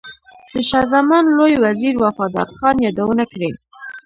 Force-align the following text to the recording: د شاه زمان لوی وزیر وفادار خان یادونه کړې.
د 0.53 0.55
شاه 0.69 0.85
زمان 0.93 1.23
لوی 1.37 1.53
وزیر 1.65 1.93
وفادار 2.03 2.47
خان 2.57 2.75
یادونه 2.85 3.23
کړې. 3.31 3.49